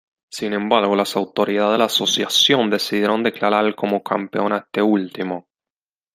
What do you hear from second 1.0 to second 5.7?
autoridades de la asociación decidieron declarar como campeón a este último.